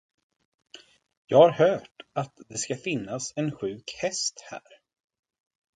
[1.25, 4.61] Jag har hört, att det ska finnas en sjuk häst här.